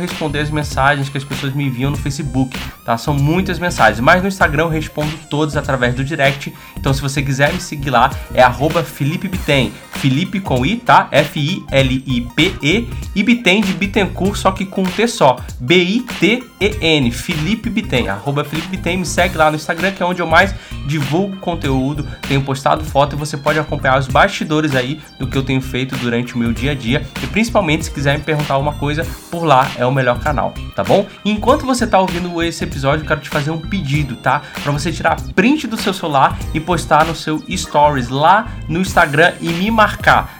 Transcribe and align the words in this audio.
responder 0.00 0.40
as 0.40 0.50
mensagens 0.50 1.08
que 1.08 1.18
as 1.18 1.24
pessoas 1.24 1.52
me 1.52 1.64
enviam 1.64 1.90
no 1.90 1.96
Facebook, 1.96 2.58
tá? 2.84 2.96
São 2.96 3.14
muitas 3.14 3.58
mensagens, 3.58 4.00
mas 4.00 4.22
no 4.22 4.28
Instagram 4.28 4.64
eu 4.64 4.68
respondo 4.68 5.12
todas 5.28 5.56
através 5.56 5.94
do 5.94 6.04
direct. 6.04 6.52
Então 6.76 6.92
se 6.92 7.00
você 7.00 7.22
quiser 7.22 7.52
me 7.52 7.60
seguir 7.60 7.90
lá, 7.90 8.10
é 8.34 8.42
arroba 8.42 8.82
Felipe. 8.82 9.30
Felipe 9.92 10.40
com 10.40 10.64
I, 10.64 10.76
tá? 10.76 11.08
F-I-L-I-P-E 11.10 12.88
e 13.14 13.22
Bitem 13.22 13.60
de 13.60 13.72
Bittencourt, 13.74 14.36
só 14.36 14.52
que 14.52 14.64
com 14.64 14.82
T 14.84 15.06
só. 15.06 15.36
B-I-T-E-N. 15.60 17.10
Felipe 17.10 17.68
Bitem. 17.68 18.08
Arroba 18.08 18.44
Felipe 18.44 18.68
Bitem. 18.68 18.98
Me 18.98 19.06
segue 19.06 19.36
lá 19.36 19.50
no 19.50 19.56
Instagram, 19.56 19.92
que 19.92 20.02
é 20.02 20.06
onde 20.06 20.22
eu 20.22 20.26
mais 20.26 20.54
divulgo 20.86 21.36
conteúdo, 21.36 22.06
tenho 22.26 22.42
postado 22.42 22.84
foto 22.84 23.14
e 23.14 23.18
você 23.18 23.36
pode 23.36 23.58
acompanhar 23.58 23.98
os 23.98 24.08
bastidores 24.08 24.74
aí 24.74 25.00
do 25.18 25.26
que 25.26 25.36
eu 25.36 25.42
tenho 25.42 25.60
feito 25.60 25.96
durante 25.96 26.34
o 26.34 26.38
meu 26.38 26.52
dia 26.52 26.72
a 26.72 26.74
dia. 26.74 27.06
E 27.22 27.26
principalmente 27.26 27.84
se 27.84 27.90
quiser 27.90 28.18
me 28.18 28.24
perguntar 28.24 28.54
alguma 28.54 28.72
coisa, 28.72 29.06
por 29.30 29.44
lá 29.44 29.70
é 29.76 29.86
o 29.90 29.94
melhor 29.94 30.18
canal, 30.18 30.54
tá 30.74 30.82
bom? 30.82 31.06
enquanto 31.24 31.66
você 31.66 31.86
tá 31.86 31.98
ouvindo 31.98 32.42
esse 32.42 32.64
episódio, 32.64 33.02
eu 33.02 33.08
quero 33.08 33.20
te 33.20 33.28
fazer 33.28 33.50
um 33.50 33.58
pedido, 33.58 34.16
tá? 34.16 34.42
Para 34.62 34.72
você 34.72 34.92
tirar 34.92 35.20
print 35.34 35.66
do 35.66 35.76
seu 35.76 35.92
celular 35.92 36.38
e 36.54 36.60
postar 36.60 37.06
no 37.06 37.14
seu 37.14 37.42
stories 37.50 38.08
lá 38.08 38.48
no 38.68 38.80
Instagram 38.80 39.32
e 39.40 39.48
me 39.48 39.70
marcar 39.70 40.39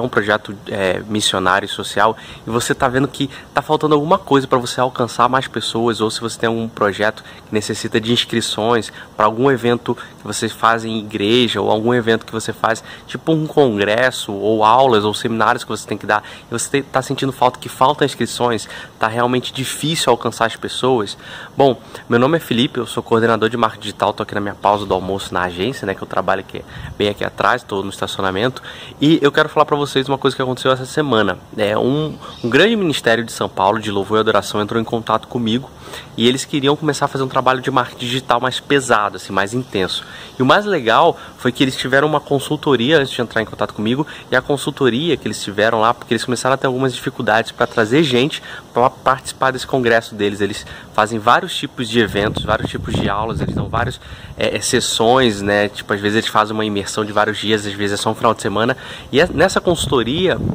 um 0.00 0.08
projeto 0.08 0.56
é, 0.68 1.00
missionário 1.08 1.66
e 1.66 1.68
social 1.68 2.16
e 2.46 2.50
você 2.50 2.72
está 2.72 2.88
vendo 2.88 3.06
que 3.06 3.30
está 3.48 3.62
faltando 3.62 3.94
alguma 3.94 4.18
coisa 4.18 4.46
para 4.46 4.58
você 4.58 4.80
alcançar 4.80 5.28
mais 5.28 5.46
pessoas 5.46 6.00
ou 6.00 6.10
se 6.10 6.20
você 6.20 6.38
tem 6.38 6.48
algum 6.48 6.68
projeto 6.68 7.22
que 7.22 7.54
necessita 7.54 8.00
de 8.00 8.12
inscrições 8.12 8.92
para 9.16 9.26
algum 9.26 9.50
evento 9.50 9.94
que 9.94 10.24
você 10.24 10.48
faz 10.48 10.84
em 10.84 10.98
igreja 10.98 11.60
ou 11.60 11.70
algum 11.70 11.94
evento 11.94 12.26
que 12.26 12.32
você 12.32 12.52
faz, 12.52 12.82
tipo 13.06 13.32
um 13.32 13.46
congresso 13.46 14.32
ou 14.32 14.64
aulas 14.64 15.04
ou 15.04 15.14
seminários 15.14 15.64
que 15.64 15.70
você 15.70 15.86
tem 15.86 15.98
que 15.98 16.06
dar 16.06 16.22
e 16.50 16.52
você 16.52 16.78
está 16.78 17.00
sentindo 17.02 17.32
falta 17.32 17.58
que 17.58 17.68
faltam 17.68 18.04
inscrições, 18.04 18.68
está 18.92 19.06
realmente 19.06 19.52
difícil 19.52 20.10
alcançar 20.10 20.46
as 20.46 20.56
pessoas. 20.56 21.16
Bom, 21.56 21.80
meu 22.08 22.18
nome 22.18 22.36
é 22.36 22.40
Felipe, 22.40 22.78
eu 22.78 22.86
sou 22.86 23.02
coordenador 23.02 23.48
de 23.48 23.56
marketing 23.56 23.82
digital, 23.82 24.10
estou 24.10 24.24
aqui 24.24 24.34
na 24.34 24.40
minha 24.40 24.54
pausa 24.54 24.86
do 24.86 24.94
almoço 24.94 25.32
na 25.32 25.42
agência, 25.42 25.86
né, 25.86 25.94
que 25.94 26.02
eu 26.02 26.08
trabalho 26.08 26.40
aqui 26.40 26.64
bem 26.96 27.08
aqui 27.08 27.24
atrás, 27.24 27.62
estou 27.62 27.82
no 27.82 27.90
estacionamento, 27.90 28.62
e 29.00 29.18
eu 29.22 29.30
quero 29.30 29.48
falar 29.48 29.64
para 29.66 29.76
vocês 29.86 30.08
uma 30.08 30.16
coisa 30.16 30.34
que 30.34 30.40
aconteceu 30.40 30.72
essa 30.72 30.86
semana. 30.86 31.38
É, 31.56 31.76
um, 31.76 32.16
um 32.42 32.48
grande 32.48 32.74
ministério 32.74 33.22
de 33.22 33.30
São 33.30 33.48
Paulo, 33.48 33.78
de 33.78 33.90
louvor 33.90 34.18
e 34.18 34.20
adoração, 34.20 34.60
entrou 34.60 34.80
em 34.80 34.84
contato 34.84 35.28
comigo 35.28 35.70
e 36.16 36.26
eles 36.26 36.44
queriam 36.44 36.76
começar 36.76 37.04
a 37.04 37.08
fazer 37.08 37.24
um 37.24 37.28
trabalho 37.28 37.60
de 37.60 37.70
marketing 37.70 38.06
digital 38.06 38.40
mais 38.40 38.60
pesado, 38.60 39.16
assim, 39.16 39.32
mais 39.32 39.52
intenso. 39.52 40.04
E 40.38 40.42
o 40.42 40.46
mais 40.46 40.64
legal 40.64 41.18
foi 41.38 41.52
que 41.52 41.62
eles 41.62 41.76
tiveram 41.76 42.08
uma 42.08 42.20
consultoria 42.20 42.98
antes 42.98 43.12
de 43.12 43.20
entrar 43.20 43.42
em 43.42 43.44
contato 43.44 43.74
comigo, 43.74 44.06
e 44.30 44.36
a 44.36 44.40
consultoria 44.40 45.16
que 45.16 45.26
eles 45.26 45.42
tiveram 45.42 45.80
lá, 45.80 45.92
porque 45.92 46.14
eles 46.14 46.24
começaram 46.24 46.54
a 46.54 46.56
ter 46.56 46.66
algumas 46.66 46.94
dificuldades 46.94 47.52
para 47.52 47.66
trazer 47.66 48.02
gente 48.02 48.42
para 48.72 48.88
participar 48.90 49.50
desse 49.50 49.66
congresso 49.66 50.14
deles. 50.14 50.40
Eles 50.40 50.66
fazem 50.92 51.18
vários 51.18 51.54
tipos 51.54 51.88
de 51.88 52.00
eventos, 52.00 52.44
vários 52.44 52.70
tipos 52.70 52.94
de 52.94 53.08
aulas, 53.08 53.40
eles 53.40 53.54
dão 53.54 53.68
várias 53.68 54.00
é, 54.36 54.56
é, 54.56 54.60
sessões, 54.60 55.42
né? 55.42 55.68
Tipo, 55.68 55.92
às 55.92 56.00
vezes 56.00 56.18
eles 56.18 56.28
fazem 56.28 56.54
uma 56.54 56.64
imersão 56.64 57.04
de 57.04 57.12
vários 57.12 57.38
dias, 57.38 57.66
às 57.66 57.72
vezes 57.72 57.98
é 57.98 58.02
só 58.02 58.10
um 58.10 58.14
final 58.14 58.34
de 58.34 58.42
semana. 58.42 58.76
E 59.12 59.20
é, 59.20 59.28
nessa 59.32 59.60
consultoria, 59.60 59.73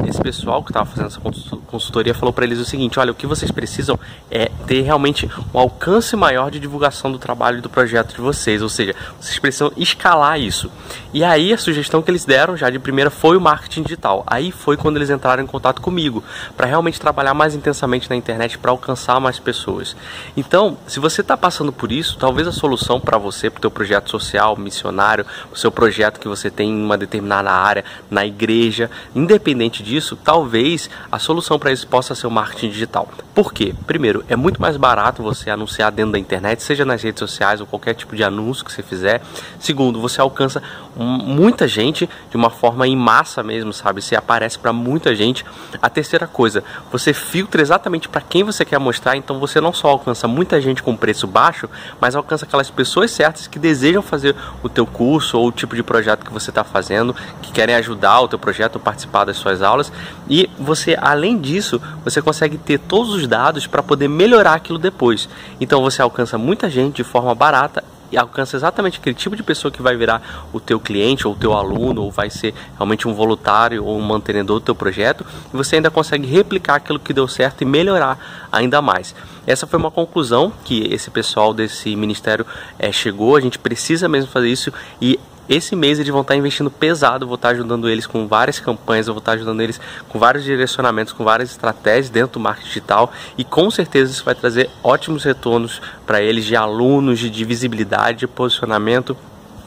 esse 0.08 0.22
pessoal 0.22 0.64
que 0.64 0.72
estava 0.72 0.86
fazendo 0.86 1.08
essa 1.08 1.20
consultoria 1.68 2.14
falou 2.14 2.34
para 2.34 2.46
eles 2.46 2.60
o 2.60 2.66
seguinte: 2.66 3.00
olha, 3.00 3.12
o 3.12 3.16
que 3.16 3.28
vocês 3.28 3.52
precisam 3.52 4.00
é 4.32 4.50
ter 4.66 4.82
realmente 4.82 5.30
um 5.54 5.60
alcance 5.60 6.16
maior 6.16 6.50
de 6.52 6.60
divulgação 6.60 7.12
do 7.12 7.18
trabalho 7.18 7.60
e 7.60 7.62
do 7.62 7.70
projeto 7.70 8.16
de 8.16 8.22
vocês, 8.22 8.62
ou 8.62 8.70
seja, 8.70 8.96
vocês 9.20 9.40
precisam 9.40 9.72
escalar 9.78 10.40
isso. 10.40 10.72
E 11.14 11.24
aí 11.24 11.52
a 11.52 11.58
sugestão 11.58 12.02
que 12.02 12.12
eles 12.12 12.24
deram 12.24 12.56
já 12.56 12.70
de 12.70 12.78
primeira 12.78 13.10
foi 13.10 13.36
o 13.36 13.42
marketing 13.42 13.84
digital. 13.84 14.24
Aí 14.28 14.52
foi 14.52 14.78
quando 14.78 14.98
eles 14.98 15.10
entraram 15.10 15.44
em 15.44 15.48
contato 15.48 15.82
comigo 15.82 16.24
para 16.56 16.68
realmente 16.68 17.00
trabalhar 17.00 17.34
mais 17.34 17.56
intensamente 17.56 18.10
na 18.10 18.16
internet 18.16 18.58
para 18.58 18.72
alcançar 18.72 19.20
mais 19.20 19.40
pessoas. 19.40 19.96
Então, 20.38 20.78
se 20.88 21.00
você 21.00 21.22
está 21.22 21.36
passando 21.36 21.74
por 21.74 21.92
isso, 21.92 22.18
talvez 22.18 22.48
a 22.48 22.52
solução 22.52 23.00
para 23.00 23.18
você, 23.18 23.50
para 23.50 23.60
o 23.60 23.62
seu 23.62 23.72
projeto 23.72 24.10
social, 24.10 24.56
missionário, 24.56 25.26
o 25.52 25.56
seu 25.56 25.72
projeto 25.72 26.20
que 26.20 26.28
você 26.28 26.50
tem 26.50 26.70
em 26.70 26.84
uma 26.84 26.98
determinada 26.98 27.52
área, 27.52 27.84
na 28.10 28.26
igreja, 28.26 28.90
independente 29.16 29.84
disso, 29.84 30.16
talvez 30.16 30.90
a 31.12 31.20
solução 31.20 31.58
para 31.58 31.72
isso 31.72 31.88
possa 31.88 32.14
ser 32.16 32.28
o 32.28 32.32
marketing 32.32 32.70
digital. 32.70 33.08
Por 33.34 33.54
quê? 33.54 33.74
Primeiro, 33.88 34.24
é 34.28 34.36
muito 34.36 34.62
mais 34.62 34.78
barato 34.78 35.24
você 35.24 35.50
anunciar 35.50 35.92
dentro 35.92 36.12
da 36.12 36.20
internet, 36.20 36.62
seja 36.62 36.86
nas 36.86 37.02
redes 37.02 37.20
sociais 37.20 37.62
ou 37.62 37.68
qualquer 37.68 37.94
tipo 37.94 38.16
de 38.16 38.24
anúncio 38.24 38.66
que 38.66 38.72
você 38.72 38.84
fizer. 38.84 39.22
Segundo, 39.60 40.00
você 40.02 40.20
alcança 40.20 40.62
muita 40.96 41.68
gente 41.68 42.10
de 42.30 42.36
uma 42.36 42.50
forma 42.50 42.88
em 42.88 42.96
massa 42.96 43.42
mesmo, 43.42 43.72
sabe? 43.72 44.02
Você 44.02 44.16
aparece 44.16 44.60
para 44.60 44.74
muita 44.74 45.16
gente. 45.16 45.46
A 45.82 45.90
terceira 45.90 46.28
coisa, 46.28 46.64
você 46.92 47.14
filtra 47.14 47.62
exatamente 47.62 48.10
para 48.10 48.22
quem 48.22 48.44
você 48.44 48.66
quer 48.66 48.80
mostrar, 48.80 49.16
então 49.16 49.40
você 49.40 49.62
não 49.62 49.72
só 49.74 49.88
alcança 49.90 50.28
muita 50.28 50.60
gente 50.60 50.84
com 50.84 50.96
preço 50.96 51.26
baixo, 51.26 51.70
mas 52.00 52.16
alcança 52.16 52.46
aquelas 52.46 52.70
pessoas 52.70 53.12
certas 53.12 53.48
que 53.48 53.58
desejam 53.58 54.02
fazer 54.02 54.36
o 54.62 54.70
teu 54.70 54.86
curso 54.86 55.38
ou 55.38 55.48
o 55.48 55.52
tipo 55.52 55.76
de 55.76 55.84
projeto 55.84 56.26
que 56.26 56.34
você 56.34 56.50
está 56.50 56.64
fazendo, 56.64 57.16
que 57.42 57.52
querem 57.52 57.76
ajudar 57.76 58.20
o 58.22 58.28
teu 58.28 58.40
projeto 58.40 58.80
participar 58.90 59.26
das 59.26 59.38
suas 59.38 59.62
aulas. 59.62 59.92
E 60.28 60.50
você, 60.58 60.98
além 61.00 61.38
disso, 61.38 61.80
você 62.04 62.22
consegue 62.22 62.58
ter 62.58 62.80
todos 62.80 63.14
os 63.14 63.28
dados 63.28 63.68
para 63.68 63.84
poder 63.84 64.08
melhorar 64.08 64.56
aquilo 64.56 64.80
depois. 64.80 65.30
Então 65.62 65.82
você 65.82 66.02
alcança 66.02 66.38
muita 66.38 66.70
gente 66.70 66.98
de 66.98 67.04
forma 67.04 67.36
barata 67.36 67.84
e 68.12 68.18
alcança 68.18 68.58
exatamente 68.58 68.98
aquele 68.98 69.14
tipo 69.14 69.36
de 69.36 69.44
pessoa 69.44 69.72
que 69.72 69.84
vai 69.84 69.96
virar 69.96 70.50
o 70.52 70.60
teu 70.60 70.80
cliente 70.80 71.28
ou 71.28 71.34
o 71.34 71.36
teu 71.36 71.54
aluno 71.54 72.02
ou 72.02 72.10
vai 72.10 72.28
ser 72.32 72.56
realmente 72.76 73.08
um 73.08 73.14
voluntário 73.14 73.86
ou 73.86 73.96
um 73.96 74.02
mantenedor 74.02 74.60
do 74.60 74.66
teu 74.66 74.74
projeto 74.74 75.24
e 75.54 75.56
você 75.56 75.76
ainda 75.76 75.92
consegue 75.92 76.26
replicar 76.26 76.76
aquilo 76.76 76.98
que 77.00 77.14
deu 77.14 77.28
certo 77.28 77.62
e 77.62 77.66
melhorar 77.66 78.48
ainda 78.52 78.82
mais. 78.82 79.14
Essa 79.46 79.68
foi 79.68 79.78
uma 79.78 79.92
conclusão 79.92 80.52
que 80.66 80.92
esse 80.92 81.12
pessoal 81.12 81.54
desse 81.54 81.96
ministério 81.96 82.46
é, 82.80 82.92
chegou. 82.92 83.36
A 83.36 83.42
gente 83.42 83.60
precisa 83.60 84.10
mesmo 84.10 84.32
fazer 84.32 84.50
isso 84.50 84.74
e 85.00 85.20
esse 85.50 85.76
mês 85.76 85.98
eles 85.98 86.12
vão 86.12 86.22
estar 86.22 86.36
investindo 86.36 86.70
pesado, 86.70 87.26
vou 87.26 87.36
estar 87.36 87.50
ajudando 87.50 87.90
eles 87.90 88.06
com 88.06 88.28
várias 88.28 88.60
campanhas, 88.60 89.08
eu 89.08 89.14
vou 89.14 89.20
estar 89.20 89.32
ajudando 89.32 89.62
eles 89.62 89.82
com 90.08 90.20
vários 90.20 90.44
direcionamentos, 90.44 91.12
com 91.12 91.24
várias 91.24 91.50
estratégias 91.50 92.10
dentro 92.12 92.34
do 92.34 92.40
marketing 92.40 92.68
digital 92.68 93.12
e 93.36 93.44
com 93.44 93.72
certeza 93.72 94.12
isso 94.12 94.24
vai 94.24 94.36
trazer 94.36 94.70
ótimos 94.84 95.24
retornos 95.24 95.82
para 96.06 96.22
eles 96.22 96.46
de 96.46 96.56
alunos, 96.56 97.20
de 97.20 97.44
visibilidade, 97.44 98.20
de 98.20 98.28
posicionamento 98.28 99.18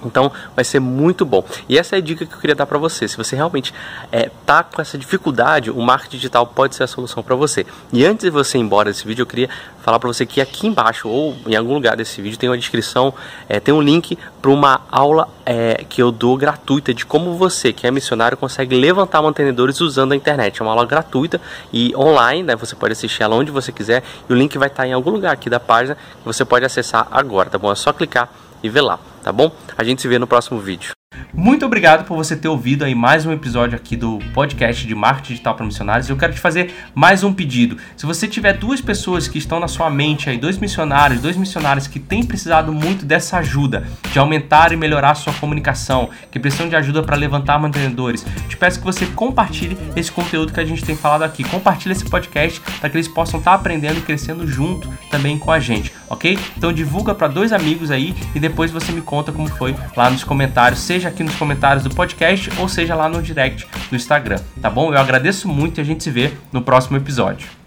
então 0.08 0.30
vai 0.54 0.64
ser 0.64 0.80
muito 0.80 1.24
bom. 1.24 1.44
E 1.68 1.78
essa 1.78 1.96
é 1.96 1.98
a 1.98 2.02
dica 2.02 2.26
que 2.26 2.34
eu 2.34 2.38
queria 2.38 2.54
dar 2.54 2.66
para 2.66 2.78
você. 2.78 3.06
Se 3.08 3.16
você 3.16 3.36
realmente 3.36 3.72
é, 4.10 4.30
tá 4.44 4.62
com 4.62 4.80
essa 4.80 4.98
dificuldade, 4.98 5.70
o 5.70 5.80
marketing 5.80 6.16
digital 6.16 6.46
pode 6.46 6.74
ser 6.74 6.84
a 6.84 6.86
solução 6.86 7.22
para 7.22 7.34
você. 7.34 7.66
E 7.92 8.04
antes 8.04 8.24
de 8.24 8.30
você 8.30 8.58
ir 8.58 8.60
embora 8.60 8.90
desse 8.90 9.06
vídeo, 9.06 9.22
eu 9.22 9.26
queria 9.26 9.48
falar 9.82 9.98
para 9.98 10.08
você 10.08 10.24
que 10.24 10.40
aqui 10.40 10.66
embaixo 10.66 11.08
ou 11.08 11.36
em 11.46 11.56
algum 11.56 11.74
lugar 11.74 11.96
desse 11.96 12.22
vídeo 12.22 12.38
tem 12.38 12.48
uma 12.48 12.56
descrição, 12.56 13.12
é, 13.48 13.58
tem 13.58 13.74
um 13.74 13.80
link 13.80 14.16
para 14.40 14.50
uma 14.50 14.80
aula 14.90 15.28
é, 15.44 15.84
que 15.88 16.00
eu 16.00 16.12
dou 16.12 16.36
gratuita 16.36 16.94
de 16.94 17.04
como 17.04 17.36
você, 17.36 17.72
que 17.72 17.86
é 17.86 17.90
missionário, 17.90 18.36
consegue 18.36 18.74
levantar 18.76 19.20
mantenedores 19.22 19.80
usando 19.80 20.12
a 20.12 20.16
internet. 20.16 20.60
É 20.60 20.64
uma 20.64 20.72
aula 20.72 20.86
gratuita 20.86 21.40
e 21.72 21.94
online, 21.96 22.44
né? 22.44 22.56
Você 22.56 22.76
pode 22.76 22.92
assistir 22.92 23.22
ela 23.22 23.34
onde 23.34 23.50
você 23.50 23.72
quiser 23.72 24.02
e 24.28 24.32
o 24.32 24.36
link 24.36 24.56
vai 24.56 24.68
estar 24.68 24.86
em 24.86 24.92
algum 24.92 25.10
lugar 25.10 25.32
aqui 25.32 25.50
da 25.50 25.60
página 25.60 25.94
que 25.94 26.24
você 26.24 26.44
pode 26.44 26.64
acessar 26.64 27.08
agora, 27.10 27.50
tá 27.50 27.58
bom? 27.58 27.70
É 27.70 27.74
só 27.74 27.92
clicar 27.92 28.28
e 28.62 28.68
ver 28.68 28.82
lá, 28.82 28.98
tá 29.22 29.32
bom? 29.32 29.50
A 29.76 29.84
gente 29.84 30.02
se 30.02 30.08
vê 30.08 30.18
no 30.18 30.26
próximo 30.26 30.58
vídeo. 30.60 30.92
Muito 31.34 31.64
obrigado 31.64 32.04
por 32.04 32.14
você 32.14 32.36
ter 32.36 32.48
ouvido 32.48 32.84
aí 32.84 32.94
mais 32.94 33.24
um 33.24 33.32
episódio 33.32 33.74
aqui 33.74 33.96
do 33.96 34.18
podcast 34.34 34.86
de 34.86 34.94
marketing 34.94 35.28
digital 35.28 35.54
para 35.54 35.64
missionários. 35.64 36.08
Eu 36.08 36.16
quero 36.16 36.34
te 36.34 36.40
fazer 36.40 36.74
mais 36.94 37.24
um 37.24 37.32
pedido. 37.32 37.78
Se 37.96 38.04
você 38.04 38.28
tiver 38.28 38.52
duas 38.54 38.82
pessoas 38.82 39.28
que 39.28 39.38
estão 39.38 39.58
na 39.58 39.68
sua 39.68 39.88
mente 39.88 40.28
aí, 40.28 40.36
dois 40.36 40.58
missionários, 40.58 41.22
dois 41.22 41.36
missionários 41.36 41.86
que 41.86 41.98
têm 41.98 42.22
precisado 42.22 42.72
muito 42.72 43.06
dessa 43.06 43.38
ajuda 43.38 43.86
de 44.12 44.18
aumentar 44.18 44.72
e 44.72 44.76
melhorar 44.76 45.12
a 45.12 45.14
sua 45.14 45.32
comunicação, 45.32 46.10
que 46.30 46.38
precisam 46.38 46.68
de 46.68 46.76
ajuda 46.76 47.02
para 47.02 47.16
levantar 47.16 47.58
mantenedores, 47.58 48.26
te 48.48 48.56
peço 48.56 48.78
que 48.78 48.84
você 48.84 49.06
compartilhe 49.06 49.76
esse 49.96 50.12
conteúdo 50.12 50.52
que 50.52 50.60
a 50.60 50.64
gente 50.66 50.84
tem 50.84 50.96
falado 50.96 51.22
aqui. 51.22 51.44
Compartilhe 51.44 51.92
esse 51.92 52.04
podcast 52.04 52.60
para 52.78 52.90
que 52.90 52.96
eles 52.96 53.08
possam 53.08 53.38
estar 53.38 53.54
aprendendo 53.54 53.98
e 53.98 54.02
crescendo 54.02 54.46
junto 54.46 54.88
também 55.10 55.38
com 55.38 55.50
a 55.50 55.58
gente, 55.58 55.92
ok? 56.12 56.38
Então 56.56 56.72
divulga 56.72 57.14
para 57.14 57.26
dois 57.26 57.52
amigos 57.52 57.90
aí 57.90 58.14
e 58.34 58.38
depois 58.38 58.70
você 58.70 58.92
me 58.92 59.00
conta 59.00 59.32
como 59.32 59.48
foi 59.48 59.74
lá 59.96 60.10
nos 60.10 60.22
comentários, 60.22 60.80
seja 60.80 61.08
aqui 61.08 61.24
nos 61.24 61.34
comentários 61.34 61.82
do 61.82 61.90
podcast 61.90 62.50
ou 62.58 62.68
seja 62.68 62.94
lá 62.94 63.08
no 63.08 63.22
direct 63.22 63.66
do 63.88 63.96
Instagram, 63.96 64.38
tá 64.60 64.68
bom? 64.68 64.92
Eu 64.92 64.98
agradeço 64.98 65.48
muito 65.48 65.78
e 65.78 65.80
a 65.80 65.84
gente 65.84 66.04
se 66.04 66.10
vê 66.10 66.32
no 66.52 66.62
próximo 66.62 66.96
episódio. 66.96 67.61